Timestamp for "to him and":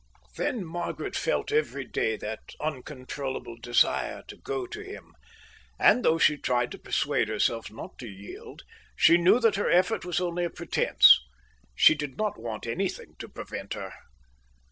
4.65-6.03